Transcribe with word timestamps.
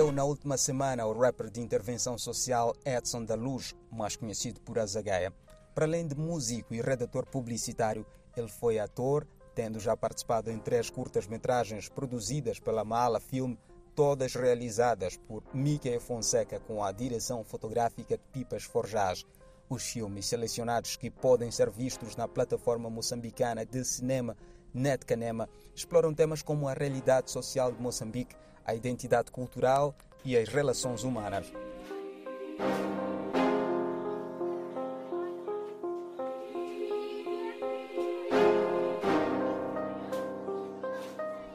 Morreu 0.00 0.12
na 0.12 0.24
última 0.24 0.56
semana 0.56 1.04
o 1.04 1.12
rapper 1.12 1.50
de 1.50 1.60
intervenção 1.60 2.16
social 2.16 2.74
Edson 2.86 3.22
da 3.22 3.34
Luz, 3.34 3.74
mais 3.92 4.16
conhecido 4.16 4.58
por 4.62 4.78
Azagaia. 4.78 5.30
Para 5.74 5.84
além 5.84 6.06
de 6.06 6.14
músico 6.14 6.72
e 6.72 6.80
redator 6.80 7.26
publicitário, 7.26 8.06
ele 8.34 8.48
foi 8.48 8.78
ator, 8.78 9.26
tendo 9.54 9.78
já 9.78 9.94
participado 9.94 10.50
em 10.50 10.58
três 10.58 10.88
curtas-metragens 10.88 11.90
produzidas 11.90 12.58
pela 12.58 12.82
Mala 12.82 13.20
Film, 13.20 13.54
todas 13.94 14.34
realizadas 14.34 15.18
por 15.18 15.42
Mickey 15.52 16.00
Fonseca 16.00 16.58
com 16.60 16.82
a 16.82 16.90
direção 16.92 17.44
fotográfica 17.44 18.16
de 18.16 18.24
Pipas 18.32 18.62
Forjás. 18.64 19.26
Os 19.68 19.82
filmes 19.82 20.24
selecionados 20.24 20.96
que 20.96 21.10
podem 21.10 21.50
ser 21.50 21.68
vistos 21.68 22.16
na 22.16 22.26
plataforma 22.26 22.88
moçambicana 22.88 23.66
de 23.66 23.84
cinema 23.84 24.34
Netcanema 24.72 25.46
exploram 25.74 26.14
temas 26.14 26.40
como 26.40 26.68
a 26.68 26.72
realidade 26.72 27.30
social 27.30 27.70
de 27.70 27.82
Moçambique, 27.82 28.34
a 28.64 28.74
identidade 28.74 29.30
cultural 29.30 29.94
e 30.24 30.36
as 30.36 30.48
relações 30.48 31.04
humanas. 31.04 31.50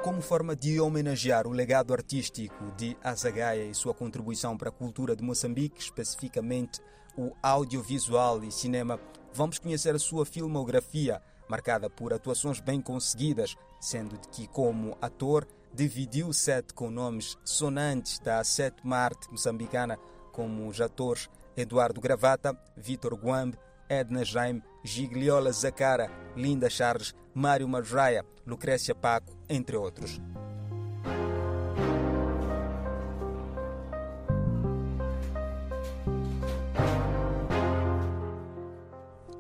Como 0.06 0.22
forma 0.22 0.56
de 0.56 0.80
homenagear 0.80 1.48
o 1.48 1.52
legado 1.52 1.92
artístico 1.92 2.72
de 2.78 2.96
Azagaia 3.04 3.66
e 3.66 3.74
sua 3.74 3.94
contribuição 3.94 4.56
para 4.56 4.70
a 4.70 4.72
cultura 4.72 5.16
de 5.16 5.24
Moçambique, 5.24 5.82
especificamente 5.82 6.80
o 7.18 7.32
audiovisual 7.42 8.44
e 8.44 8.52
cinema, 8.52 9.00
vamos 9.34 9.58
conhecer 9.58 9.96
a 9.96 10.00
sua 10.00 10.26
filmografia, 10.26 11.22
marcada 11.50 11.90
por 11.90 12.14
atuações 12.14 12.60
bem 12.60 12.82
conseguidas, 12.82 13.56
sendo 13.82 14.18
que, 14.32 14.48
como 14.48 14.98
ator, 15.02 15.48
dividiu 15.76 16.30
o 16.30 16.34
set 16.34 16.74
com 16.74 16.90
nomes 16.90 17.38
sonantes 17.44 18.18
da 18.20 18.42
sétima 18.46 18.96
arte 18.96 19.30
moçambicana, 19.30 20.00
como 20.32 20.68
os 20.68 20.80
atores 20.80 21.30
Eduardo 21.56 22.00
Gravata, 22.00 22.58
Vitor 22.78 23.14
Guambe, 23.14 23.60
Edna 23.90 24.24
Jaime, 24.24 24.64
Gigliola 24.84 25.52
Zacara, 25.52 26.10
Linda 26.36 26.70
Charles, 26.70 27.14
Mário 27.34 27.68
Marraia, 27.68 28.26
Lucrécia 28.48 28.96
Paco, 28.96 29.38
entre 29.50 29.76
outros. 29.76 30.22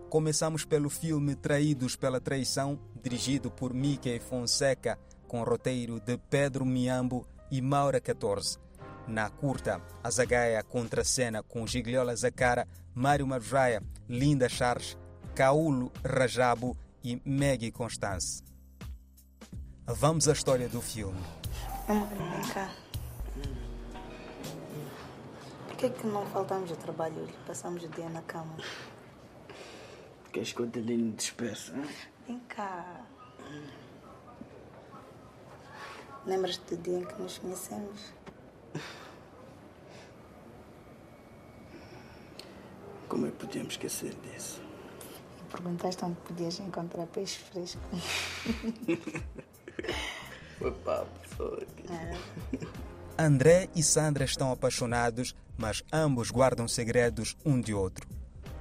Começamos 0.10 0.64
pelo 0.64 0.90
filme 0.90 1.36
Traídos 1.36 1.96
pela 1.96 2.22
Traição, 2.22 2.80
dirigido 3.02 3.52
por 3.52 3.74
Mickey 3.74 4.20
Fonseca, 4.20 4.98
com 5.28 5.44
roteiro 5.44 6.00
de 6.00 6.18
Pedro 6.18 6.66
Miambo 6.66 7.28
e 7.52 7.62
Maura 7.62 8.00
14. 8.00 8.58
Na 9.08 9.30
curta, 9.30 9.82
a 10.04 10.10
Zagaia 10.10 10.64
contracena 10.64 11.44
com 11.44 11.68
Gigliola 11.68 12.16
Zacara, 12.16 12.68
Mário 12.94 13.28
Marraia, 13.28 13.84
Linda 14.10 14.50
Charles, 14.50 14.98
Caulo 15.36 15.92
Rajabo 16.04 16.76
e 17.04 17.22
Maggie 17.24 17.72
Constance. 17.72 18.42
Vamos 19.86 20.28
à 20.28 20.34
história 20.34 20.68
do 20.68 20.82
filme. 20.82 21.22
Amor, 21.88 22.08
vem 22.08 22.54
cá. 22.54 22.74
Por 25.68 25.78
que, 25.78 25.90
que 25.90 26.08
não 26.08 26.26
faltamos 26.28 26.72
ao 26.72 26.78
trabalho 26.78 27.28
e 27.30 27.48
passamos 27.48 27.84
o 27.84 27.88
dia 27.90 28.10
na 28.10 28.24
cama? 28.24 28.58
Queres 30.34 30.52
que 30.52 30.62
eu 30.62 30.70
te 30.70 30.82
despeça? 30.82 31.74
Vem 32.28 32.40
cá. 32.48 33.06
Lembras-te 36.26 36.76
do 36.76 36.82
dia 36.82 36.98
em 36.98 37.06
que 37.06 37.22
nos 37.22 37.38
conhecemos? 37.38 38.14
Como 43.08 43.28
é 43.28 43.30
que 43.30 43.38
podíamos 43.38 43.74
esquecer 43.74 44.16
disso? 44.16 44.60
E 45.40 45.52
perguntaste 45.52 46.04
onde 46.04 46.16
podias 46.22 46.60
encontrar 46.60 47.06
peixe 47.08 47.38
fresco. 47.38 47.82
Foi 50.58 50.72
papo, 50.72 51.12
foi. 51.36 51.68
André 53.20 53.70
e 53.76 53.84
Sandra 53.84 54.24
estão 54.24 54.52
apaixonados, 54.52 55.36
mas 55.58 55.84
ambos 55.92 56.32
guardam 56.32 56.66
segredos 56.66 57.36
um 57.46 57.60
de 57.60 57.74
outro. 57.74 58.08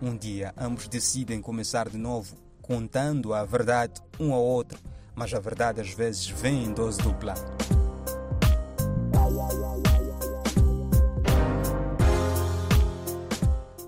Um 0.02 0.16
dia, 0.16 0.52
ambos 0.56 0.88
decidem 0.88 1.40
começar 1.40 1.88
de 1.88 1.96
novo, 1.96 2.36
contando 2.60 3.32
a 3.32 3.44
verdade 3.44 4.02
um 4.18 4.34
ao 4.34 4.42
outro, 4.42 4.78
mas 5.14 5.32
a 5.32 5.38
verdade 5.38 5.80
às 5.80 5.90
vezes 5.90 6.28
vem 6.28 6.64
em 6.64 6.72
dose 6.72 6.98
dupla. 6.98 7.34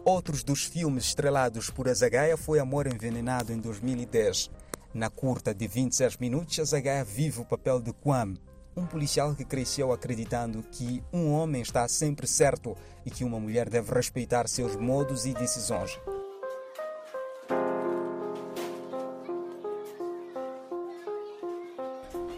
Outros 0.04 0.44
dos 0.44 0.64
filmes 0.64 1.06
estrelados 1.06 1.68
por 1.68 1.88
Azagaia 1.88 2.36
foi 2.36 2.60
Amor 2.60 2.86
Envenenado 2.86 3.52
em 3.52 3.58
2010. 3.58 4.50
Na 4.94 5.10
curta 5.10 5.52
de 5.52 5.66
26 5.66 6.16
minutos, 6.18 6.58
Azagaia 6.58 7.04
vive 7.04 7.40
o 7.40 7.44
papel 7.44 7.80
de 7.80 7.92
Kwam, 7.92 8.34
um 8.76 8.86
policial 8.86 9.34
que 9.34 9.44
cresceu 9.44 9.92
acreditando 9.92 10.62
que 10.62 11.02
um 11.12 11.32
homem 11.32 11.60
está 11.60 11.88
sempre 11.88 12.26
certo 12.26 12.76
e 13.04 13.10
que 13.10 13.24
uma 13.24 13.40
mulher 13.40 13.68
deve 13.68 13.92
respeitar 13.92 14.46
seus 14.48 14.76
modos 14.76 15.26
e 15.26 15.34
decisões. 15.34 15.98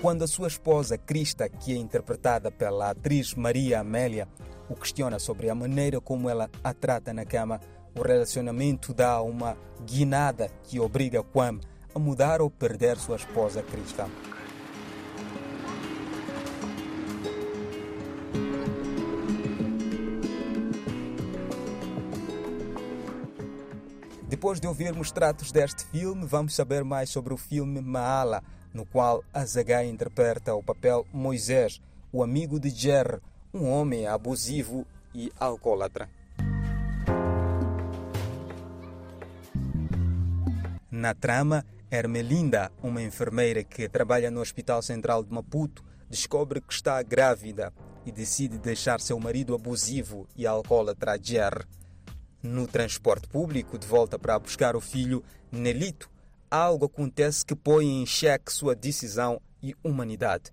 Quando 0.01 0.23
a 0.23 0.29
sua 0.29 0.47
esposa 0.47 0.97
Krista, 0.97 1.49
que 1.49 1.73
é 1.73 1.77
interpretada 1.77 2.53
pela 2.53 2.91
atriz 2.91 3.35
Maria 3.35 3.81
Amélia, 3.81 4.29
o 4.69 4.77
questiona 4.77 5.19
sobre 5.19 5.51
a 5.51 5.57
maneira 5.57 6.01
como 6.01 6.31
ela 6.31 6.49
a 6.63 6.73
trata 6.73 7.13
na 7.13 7.25
cama, 7.25 7.61
o 7.97 8.03
relacionamento 8.03 8.95
dá 8.95 9.21
uma 9.21 9.57
guinada 9.85 10.49
que 10.63 10.79
obriga 10.79 11.25
Kwam 11.25 11.59
a 11.93 11.99
mudar 11.99 12.41
ou 12.41 12.49
perder 12.49 12.97
sua 12.97 13.17
esposa 13.17 13.61
Krista. 13.61 14.09
Depois 24.29 24.61
de 24.61 24.69
ouvirmos 24.69 25.11
tratos 25.11 25.51
deste 25.51 25.85
filme, 25.87 26.25
vamos 26.25 26.55
saber 26.55 26.85
mais 26.85 27.11
sobre 27.11 27.35
o 27.35 27.37
filme 27.37 27.81
Maala, 27.81 28.45
no 28.73 28.85
qual 28.87 29.25
Azaghai 29.33 29.89
interpreta 29.89 30.55
o 30.55 30.63
papel 30.63 31.07
Moisés, 31.13 31.81
o 32.13 32.23
amigo 32.23 32.59
de 32.59 32.71
Jerry, 32.71 33.21
um 33.53 33.69
homem 33.71 34.07
abusivo 34.07 34.87
e 35.15 35.33
alcoólatra. 35.39 36.09
Na 40.91 41.15
trama, 41.15 41.65
Hermelinda, 41.91 42.73
uma 42.83 43.03
enfermeira 43.03 43.63
que 43.63 43.89
trabalha 43.89 44.31
no 44.31 44.41
Hospital 44.41 44.83
Central 44.83 45.23
de 45.23 45.33
Maputo, 45.33 45.85
descobre 46.11 46.61
que 46.61 46.73
está 46.73 47.03
grávida 47.03 47.73
e 48.05 48.13
decide 48.13 48.59
deixar 48.59 49.01
seu 49.01 49.19
marido 49.21 49.55
abusivo 49.55 50.27
e 50.37 50.47
alcoólatra 50.47 51.19
Jerry. 51.23 51.65
No 52.43 52.67
transporte 52.67 53.29
público, 53.29 53.79
de 53.79 53.87
volta 53.87 54.19
para 54.19 54.39
buscar 54.39 54.77
o 54.77 54.81
filho, 54.81 55.23
Nelito, 55.51 56.11
algo 56.51 56.87
acontece 56.87 57.45
que 57.45 57.55
põe 57.55 58.03
em 58.03 58.07
xeque 58.07 58.53
sua 58.53 58.75
decisão 58.75 59.41
e 59.63 59.75
humanidade. 59.83 60.53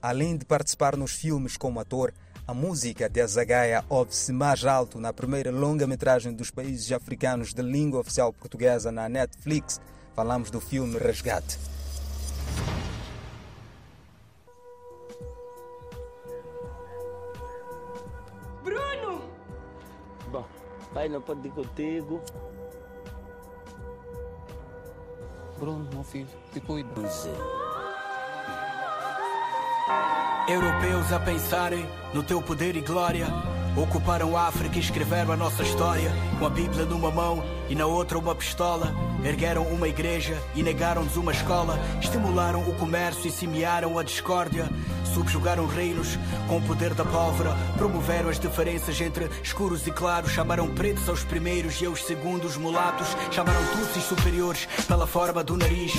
Além 0.00 0.36
de 0.36 0.44
participar 0.44 0.96
nos 0.96 1.12
filmes 1.12 1.56
como 1.56 1.80
ator, 1.80 2.12
a 2.46 2.52
música 2.52 3.08
de 3.08 3.22
Azagaia 3.22 3.82
ouve-se 3.88 4.30
mais 4.32 4.62
alto 4.66 5.00
na 5.00 5.14
primeira 5.14 5.50
longa-metragem 5.50 6.34
dos 6.34 6.50
países 6.50 6.92
africanos 6.92 7.54
de 7.54 7.62
língua 7.62 8.00
oficial 8.00 8.30
portuguesa 8.30 8.92
na 8.92 9.08
Netflix. 9.08 9.80
Falamos 10.14 10.50
do 10.50 10.60
filme 10.60 10.98
Resgate. 10.98 11.58
Bom, 20.34 20.44
pai 20.92 21.08
não 21.08 21.20
pode 21.20 21.46
ir 21.46 21.52
contigo. 21.52 22.20
Bruno, 25.60 25.88
meu 25.92 26.02
filho, 26.02 26.26
te 26.52 26.60
cuido. 26.60 26.90
Europeus 30.48 31.12
a 31.12 31.20
pensarem 31.20 31.86
no 32.12 32.24
teu 32.24 32.42
poder 32.42 32.74
e 32.74 32.80
glória. 32.80 33.28
Ocuparam 33.80 34.36
a 34.36 34.48
África 34.48 34.76
e 34.76 34.80
escreveram 34.80 35.34
a 35.34 35.36
nossa 35.36 35.62
história. 35.62 36.10
Com 36.40 36.46
a 36.46 36.50
Bíblia 36.50 36.84
numa 36.84 37.12
mão, 37.12 37.40
e 37.68 37.74
na 37.74 37.86
outra 37.86 38.18
uma 38.18 38.34
pistola. 38.34 38.94
Ergueram 39.24 39.66
uma 39.68 39.88
igreja 39.88 40.40
e 40.54 40.62
negaram-nos 40.62 41.16
uma 41.16 41.32
escola. 41.32 41.78
Estimularam 42.00 42.60
o 42.68 42.74
comércio 42.74 43.28
e 43.28 43.30
semearam 43.30 43.98
a 43.98 44.02
discórdia. 44.02 44.68
Subjugaram 45.14 45.66
reinos 45.66 46.18
com 46.48 46.56
o 46.56 46.62
poder 46.62 46.92
da 46.92 47.04
pólvora. 47.04 47.56
Promoveram 47.78 48.28
as 48.28 48.38
diferenças 48.38 49.00
entre 49.00 49.30
escuros 49.42 49.86
e 49.86 49.92
claros. 49.92 50.32
Chamaram 50.32 50.68
pretos 50.74 51.08
aos 51.08 51.22
primeiros 51.22 51.80
e 51.80 51.86
aos 51.86 52.04
segundos 52.04 52.56
mulatos. 52.56 53.06
Chamaram 53.30 53.64
tutsis 53.76 54.04
superiores 54.04 54.66
pela 54.88 55.06
forma 55.06 55.44
do 55.44 55.56
nariz. 55.56 55.92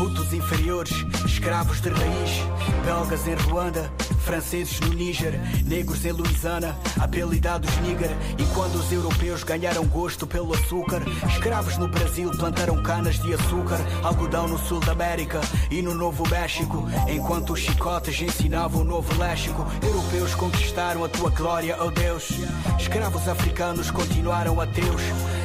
Hutus 0.00 0.32
inferiores, 0.32 0.92
escravos 1.26 1.80
de 1.80 1.90
raiz. 1.90 2.30
Belgas 2.84 3.28
em 3.28 3.34
Ruanda, 3.34 3.92
franceses 4.24 4.80
no 4.80 4.94
Níger. 4.94 5.38
Negros 5.66 6.04
em 6.06 6.12
Louisiana, 6.12 6.76
apelidados 6.98 7.70
Níger. 7.82 8.10
E 8.38 8.44
quando 8.54 8.76
os 8.76 8.90
europeus 8.90 9.44
ganharam 9.44 9.84
gosto 9.86 10.26
pelo 10.26 10.54
açúcar, 10.54 11.02
escravos 11.28 11.76
no 11.78 11.88
Brasil 11.88 12.30
plantaram 12.30 12.82
canas 12.82 13.18
de 13.18 13.34
açúcar. 13.34 13.78
Algodão 14.02 14.48
no 14.48 14.58
sul 14.58 14.80
da 14.80 14.92
América 14.92 15.40
e 15.70 15.82
no 15.82 15.94
Novo 15.94 16.28
México. 16.28 16.88
Enquanto 17.08 17.52
os 17.52 17.60
chicotes 17.60 18.20
ensinavam 18.20 18.82
o 18.82 18.84
novo 18.84 19.18
léxico, 19.18 19.66
europeus 19.82 20.34
conquistaram 20.34 21.04
a 21.04 21.08
tua 21.08 21.30
glória, 21.30 21.76
oh 21.80 21.90
Deus. 21.90 22.28
Escravos 22.78 23.28
africanos 23.28 23.90
continuaram 23.90 24.60
ateus. 24.60 25.02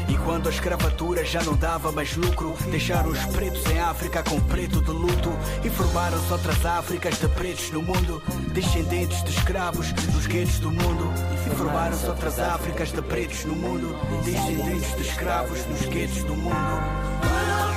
E 0.09 0.17
quando 0.17 0.47
a 0.47 0.51
escravatura 0.51 1.23
já 1.23 1.43
não 1.43 1.55
dava 1.55 1.91
mais 1.91 2.15
lucro, 2.15 2.55
deixaram 2.71 3.11
os 3.11 3.23
pretos 3.25 3.63
em 3.67 3.79
África 3.79 4.23
com 4.23 4.41
preto 4.41 4.81
de 4.81 4.89
luto 4.89 5.31
e 5.63 5.69
formaram-se 5.69 6.33
outras 6.33 6.65
Áfricas 6.65 7.19
de 7.19 7.27
pretos 7.27 7.71
no 7.71 7.83
mundo, 7.83 8.21
descendentes 8.51 9.23
de 9.23 9.29
escravos 9.29 9.93
dos 9.93 10.25
guetos 10.25 10.59
do 10.59 10.71
mundo. 10.71 11.13
E 11.45 11.55
formaram-se 11.55 12.07
outras 12.07 12.39
Áfricas 12.39 12.91
de 12.91 13.01
pretos 13.03 13.45
no 13.45 13.55
mundo, 13.55 13.95
descendentes 14.25 14.95
de 14.95 15.01
escravos 15.03 15.63
nos 15.67 15.85
guetos 15.85 16.23
do 16.23 16.35
mundo. 16.35 17.68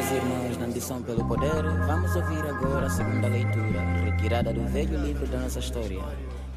Estimados 0.00 0.12
irmãos 0.12 0.56
na 0.56 0.64
ambição 0.64 1.02
pelo 1.02 1.24
poder, 1.26 1.62
vamos 1.86 2.16
ouvir 2.16 2.46
agora 2.46 2.86
a 2.86 2.90
segunda 2.90 3.28
leitura, 3.28 3.80
retirada 4.02 4.50
do 4.50 4.64
velho 4.64 4.98
livro 5.04 5.26
da 5.26 5.40
nossa 5.40 5.58
história, 5.58 6.02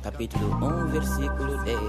capítulo 0.01 0.56
1, 0.56 0.88
versículo 0.92 1.62
10. 1.63 1.80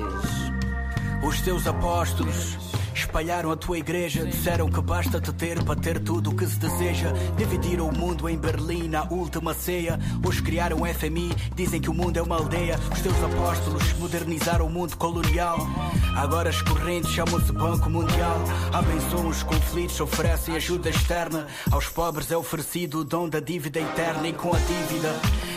Os 1.25 1.41
teus 1.43 1.65
apóstolos 1.69 2.59
espalharam 3.05 3.51
a 3.51 3.57
tua 3.57 3.79
igreja, 3.79 4.25
disseram 4.25 4.69
que 4.69 4.81
basta 4.81 5.21
te 5.21 5.33
ter 5.33 5.63
para 5.63 5.79
ter 5.79 6.01
tudo 6.01 6.31
o 6.31 6.37
que 6.37 6.47
se 6.47 6.59
deseja. 6.59 7.13
Dividiram 7.37 7.89
o 7.89 7.97
mundo 7.97 8.29
em 8.29 8.37
Berlim 8.37 8.89
na 8.89 9.05
última 9.05 9.55
ceia. 9.55 9.99
Hoje 10.27 10.43
criaram 10.43 10.81
o 10.81 10.87
FMI, 10.87 11.31
dizem 11.55 11.81
que 11.81 11.91
o 11.91 11.95
mundo 11.95 12.17
é 12.17 12.23
uma 12.23 12.37
aldeia. 12.37 12.79
Os 12.93 13.01
teus 13.01 13.23
apóstolos 13.23 13.93
modernizaram 13.95 14.67
o 14.67 14.71
mundo 14.71 14.97
colonial. 14.97 15.59
Agora 16.17 16.49
as 16.49 16.61
correntes 16.63 17.11
chamam-se 17.11 17.53
Banco 17.53 17.91
Mundial. 17.91 18.39
Abençoam 18.73 19.29
os 19.29 19.43
conflitos, 19.43 20.01
oferecem 20.01 20.57
ajuda 20.57 20.89
externa. 20.89 21.47
Aos 21.71 21.89
pobres 21.89 22.31
é 22.31 22.37
oferecido 22.37 23.01
o 23.01 23.05
dom 23.05 23.29
da 23.29 23.41
dívida 23.41 23.81
eterna. 23.81 24.27
E 24.27 24.33
com 24.33 24.55
a 24.55 24.59
dívida 24.59 25.15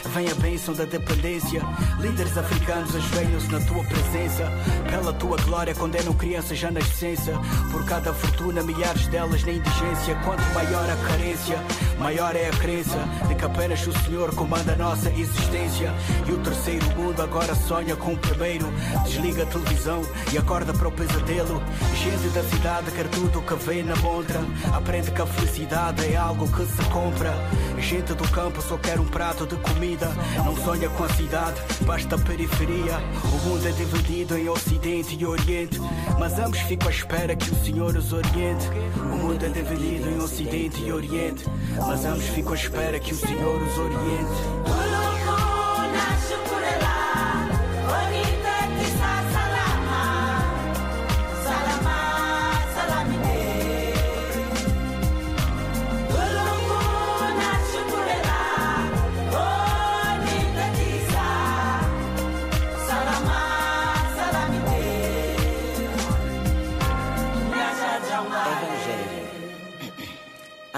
vem 0.08 0.30
a 0.30 0.36
bênção 0.36 0.74
da 0.74 0.86
dependência. 0.86 1.62
Líderes 2.00 2.38
africanos 2.38 2.96
ajoelham-se 2.96 3.52
na 3.52 3.60
tua 3.62 3.84
presença. 3.84 4.52
Pela 4.90 5.14
tua 5.14 5.38
glória 5.38 5.74
condenam 5.76 6.14
crianças 6.14 6.58
já 6.58 6.72
na 6.72 6.80
essência. 6.80 7.34
Por 7.72 7.86
cada 7.86 8.14
fortuna, 8.14 8.64
milhares 8.64 9.08
delas 9.08 9.44
na 9.44 9.52
indigência. 9.52 10.16
Quanto 10.24 10.42
maior 10.54 10.90
a 10.90 10.96
carência, 11.08 11.58
maior 12.00 12.36
é 12.36 12.48
a 12.48 12.52
crença 12.52 12.98
de 13.28 13.36
que 13.36 13.46
apenas 13.46 13.86
o 13.86 13.94
Senhor 14.04 14.34
comanda 14.36 14.74
a 14.74 14.76
nossa 14.76 15.10
existência. 15.12 15.94
E 16.28 16.32
o 16.32 16.38
terceiro 16.40 16.86
mundo 16.96 17.22
agora 17.22 17.56
sonha 17.56 17.96
com 17.96 18.14
o 18.14 18.18
primeiro. 18.18 18.68
Desliga 19.04 19.44
a 19.44 19.46
televisão 19.48 20.02
e 20.32 20.38
acorda 20.38 20.74
para 20.74 20.88
o 20.88 20.92
pesadelo. 20.92 21.62
Gente 21.96 22.30
da 22.34 22.44
cidade 22.44 22.92
quer 22.92 23.08
tudo 23.10 23.40
o 23.40 23.42
que 23.42 23.56
vê 23.56 23.84
na 23.84 23.96
montra. 23.98 24.40
Aprende 24.74 25.12
que 25.12 25.22
a 25.22 25.26
felicidade 25.26 26.06
é 26.06 26.16
algo 26.16 26.48
que 26.48 26.66
se 26.66 26.84
compra. 26.90 27.34
Gente 27.80 28.14
do 28.14 28.28
campo 28.30 28.62
só 28.62 28.78
quer 28.78 29.00
um 29.00 29.06
prato 29.06 29.46
de 29.48 29.56
comida. 29.58 29.97
Não 30.44 30.56
sonha 30.58 30.90
com 30.90 31.04
a 31.04 31.10
cidade, 31.10 31.60
basta 31.82 32.16
a 32.16 32.20
periferia. 32.20 33.00
O 33.24 33.48
mundo 33.48 33.68
é 33.68 33.72
dividido 33.72 34.38
em 34.38 34.50
Ocidente 34.50 35.18
e 35.20 35.26
Oriente. 35.26 35.80
Mas 36.20 36.38
ambos 36.40 36.60
ficam 36.60 36.88
à 36.88 36.92
espera 36.92 37.36
que 37.36 37.50
o 37.50 37.56
Senhor 37.64 37.96
os 37.96 38.14
oriente. 38.14 38.68
O 38.98 39.16
mundo 39.18 39.44
é 39.44 39.50
dividido 39.50 40.10
em 40.10 40.20
Ocidente 40.20 40.82
e 40.84 40.92
Oriente. 40.92 41.46
Mas 41.76 42.06
ambos 42.06 42.26
ficam 42.26 42.54
à 42.54 42.56
espera 42.56 43.00
que 43.00 43.14
o 43.14 43.18
Senhor 43.18 43.62
os 43.62 43.78
oriente. 43.78 45.07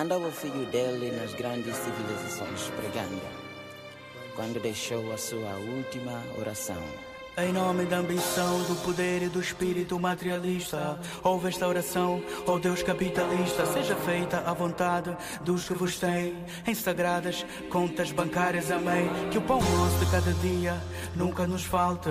Andava 0.09 0.27
o 0.27 0.31
filho 0.31 0.65
dele 0.71 1.11
nas 1.11 1.35
grandes 1.35 1.75
civilizações 1.75 2.67
pregando, 2.75 3.21
quando 4.35 4.59
deixou 4.59 5.13
a 5.13 5.17
sua 5.19 5.55
última 5.57 6.23
oração. 6.35 6.81
Em 7.37 7.53
nome 7.53 7.85
da 7.85 7.99
ambição, 7.99 8.63
do 8.63 8.75
poder 8.83 9.21
e 9.21 9.29
do 9.29 9.39
espírito 9.39 9.99
materialista, 9.99 10.99
houve 11.23 11.49
esta 11.49 11.67
oração, 11.67 12.23
ó 12.47 12.57
Deus 12.57 12.81
capitalista, 12.81 13.67
seja 13.67 13.95
feita 13.95 14.39
a 14.47 14.53
vontade 14.53 15.15
dos 15.41 15.67
que 15.67 15.75
vos 15.75 15.99
têm 15.99 16.35
em 16.65 16.73
sagradas 16.73 17.45
contas 17.69 18.11
bancárias. 18.11 18.71
Amém. 18.71 19.07
Que 19.29 19.37
o 19.37 19.41
pão 19.41 19.61
nosso 19.61 20.03
de 20.03 20.11
cada 20.11 20.33
dia 20.33 20.81
nunca 21.15 21.47
nos 21.47 21.63
falte, 21.63 22.09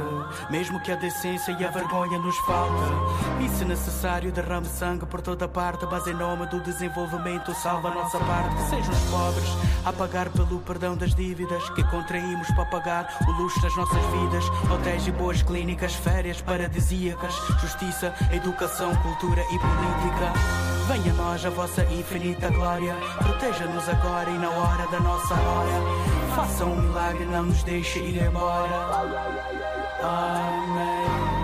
mesmo 0.51 0.81
que 0.81 0.93
a 0.93 0.97
decência 0.97 1.57
e 1.59 1.65
a 1.65 1.71
vergonha 1.71 2.19
nos 2.19 2.37
falte. 2.39 3.45
E 3.45 3.49
se 3.49 3.65
necessário, 3.65 4.33
derrame 4.33 4.67
sangue 4.67 5.07
por 5.07 5.21
toda 5.21 5.49
parte, 5.49 5.87
mas 5.91 6.07
em 6.07 6.15
nome 6.15 6.47
do 6.47 6.61
desenvolvimento, 6.61 7.55
salva 7.55 7.89
a 7.89 7.95
nossa 7.95 8.19
parte. 8.19 8.61
Sejam 8.69 8.93
os 8.93 9.11
pobres 9.11 9.49
a 9.85 9.93
pagar 9.93 10.29
pelo 10.31 10.59
perdão 10.61 10.97
das 10.97 11.15
dívidas 11.15 11.69
que 11.71 11.83
contraímos 11.85 12.49
para 12.49 12.67
pagar 12.67 13.19
o 13.27 13.33
luxo 13.33 13.61
das 13.63 13.75
nossas 13.77 14.05
vidas, 14.07 14.45
hotéis 14.71 15.07
e 15.07 15.13
boas 15.13 15.43
clínicas, 15.43 15.95
férias 15.95 16.41
paradisíacas, 16.41 17.35
justiça, 17.61 18.15
educação, 18.33 18.95
cultura 18.97 19.43
e 19.43 19.59
política. 19.59 20.69
Venha 20.89 21.13
a 21.13 21.17
nós 21.17 21.45
a 21.45 21.51
vossa 21.51 21.85
infinita 21.85 22.49
glória, 22.49 22.97
proteja-nos 23.19 23.87
agora 23.89 24.31
e 24.31 24.39
na 24.39 24.49
hora 24.49 24.87
da 24.91 25.01
nossa 25.01 25.35
hora. 25.35 26.09
Faça 26.35 26.65
um 26.65 26.81
milagre, 26.81 27.27
não 27.27 27.43
nos 27.43 27.63
deixe 27.63 27.99
ir 27.99 28.23
embora. 28.23 28.88
Amém. 30.03 31.38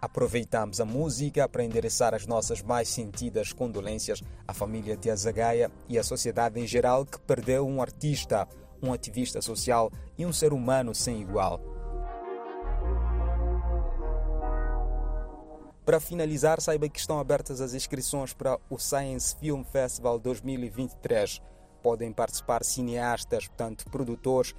Aproveitamos 0.00 0.80
a 0.80 0.84
música 0.84 1.46
para 1.46 1.62
endereçar 1.62 2.14
as 2.14 2.26
nossas 2.26 2.62
mais 2.62 2.88
sentidas 2.88 3.52
condolências 3.52 4.22
à 4.48 4.54
família 4.54 4.96
de 4.96 5.10
Azagaia 5.10 5.70
e 5.88 5.98
à 5.98 6.02
sociedade 6.02 6.58
em 6.58 6.66
geral 6.66 7.04
que 7.04 7.20
perdeu 7.20 7.66
um 7.66 7.82
artista, 7.82 8.48
um 8.82 8.92
ativista 8.92 9.42
social 9.42 9.92
e 10.16 10.24
um 10.24 10.32
ser 10.32 10.54
humano 10.54 10.94
sem 10.94 11.20
igual. 11.20 11.60
Para 15.84 16.00
finalizar, 16.00 16.60
saiba 16.60 16.88
que 16.88 17.00
estão 17.00 17.18
abertas 17.18 17.60
as 17.60 17.74
inscrições 17.74 18.32
para 18.32 18.58
o 18.70 18.78
Science 18.78 19.36
Film 19.36 19.64
Festival 19.64 20.18
2023. 20.18 21.42
Podem 21.82 22.12
participar 22.12 22.64
cineastas, 22.64 23.48
portanto, 23.48 23.84
produtores, 23.90 24.54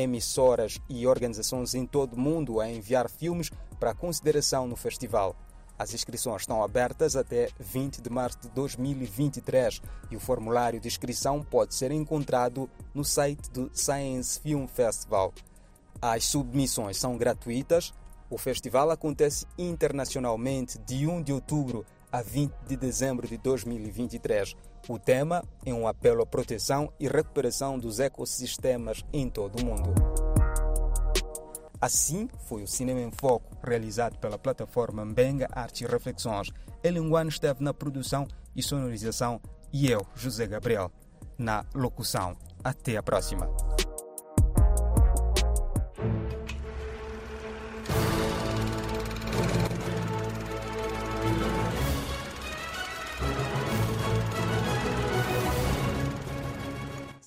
emissoras 0.00 0.78
e 0.88 1.06
organizações 1.06 1.74
em 1.74 1.84
todo 1.84 2.14
o 2.14 2.20
mundo 2.20 2.60
a 2.60 2.70
enviar 2.70 3.08
filmes 3.10 3.50
para 3.78 3.94
consideração 3.94 4.66
no 4.66 4.76
festival. 4.76 5.36
As 5.78 5.92
inscrições 5.92 6.42
estão 6.42 6.62
abertas 6.62 7.16
até 7.16 7.48
20 7.58 8.00
de 8.00 8.08
março 8.08 8.38
de 8.42 8.48
2023 8.50 9.82
e 10.10 10.16
o 10.16 10.20
formulário 10.20 10.78
de 10.78 10.88
inscrição 10.88 11.42
pode 11.42 11.74
ser 11.74 11.90
encontrado 11.90 12.70
no 12.94 13.04
site 13.04 13.50
do 13.50 13.70
Science 13.74 14.38
Film 14.40 14.66
Festival. 14.66 15.32
As 16.00 16.24
submissões 16.24 16.96
são 16.96 17.16
gratuitas. 17.16 17.92
O 18.30 18.38
festival 18.38 18.90
acontece 18.90 19.46
internacionalmente 19.58 20.78
de 20.78 21.06
1 21.06 21.22
de 21.22 21.32
outubro 21.32 21.84
a 22.10 22.22
20 22.22 22.52
de 22.66 22.76
dezembro 22.76 23.26
de 23.26 23.36
2023. 23.38 24.54
O 24.88 24.98
tema 24.98 25.44
é 25.64 25.72
um 25.72 25.86
apelo 25.86 26.22
à 26.22 26.26
proteção 26.26 26.92
e 26.98 27.06
recuperação 27.06 27.78
dos 27.78 28.00
ecossistemas 28.00 29.04
em 29.12 29.28
todo 29.28 29.60
o 29.60 29.64
mundo. 29.64 29.94
Assim 31.80 32.28
foi 32.46 32.62
o 32.62 32.68
Cinema 32.68 33.00
em 33.00 33.10
Foco, 33.10 33.56
realizado 33.64 34.18
pela 34.18 34.38
plataforma 34.38 35.04
Mbenga 35.04 35.48
Arte 35.52 35.84
e 35.84 35.86
Reflexões. 35.86 36.50
Elinguano 36.82 37.28
esteve 37.28 37.62
na 37.62 37.72
produção 37.72 38.26
e 38.54 38.62
sonorização 38.62 39.40
e 39.72 39.90
eu, 39.90 40.04
José 40.14 40.46
Gabriel, 40.46 40.90
na 41.38 41.64
locução. 41.74 42.36
Até 42.62 42.96
a 42.96 43.02
próxima. 43.02 43.48